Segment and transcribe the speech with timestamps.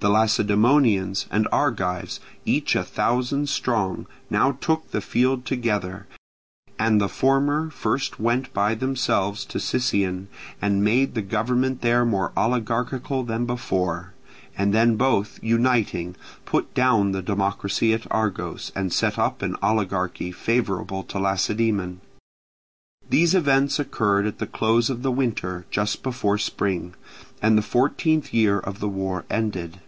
[0.00, 6.06] The Lacedaemonians and Argives, each a thousand strong, now took the field together,
[6.78, 10.28] and the former first went by themselves to Sicyon
[10.62, 14.14] and made the government there more oligarchical than before,
[14.56, 16.16] and then both, uniting,
[16.46, 22.00] put down the democracy at Argos and set up an oligarchy favourable to Lacedaemon.
[23.10, 26.94] These events occurred at the close of the winter, just before spring;
[27.42, 29.78] and the fourteenth year of the war ended.